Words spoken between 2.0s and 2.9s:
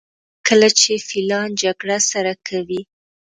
سره کوي.